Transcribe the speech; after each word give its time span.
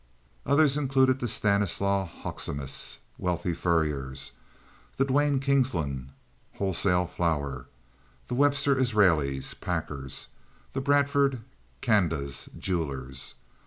Others 0.47 0.77
included 0.77 1.19
the 1.19 1.27
Stanislau 1.27 2.07
Hoecksemas, 2.07 3.01
wealthy 3.19 3.53
furriers; 3.53 4.31
the 4.97 5.05
Duane 5.05 5.39
Kingslands, 5.39 6.09
wholesale 6.55 7.05
flour; 7.05 7.67
the 8.27 8.33
Webster 8.33 8.75
Israelses, 8.75 9.53
packers; 9.53 10.29
the 10.73 10.81
Bradford 10.81 11.41
Candas, 11.81 12.49
jewelers. 12.57 13.35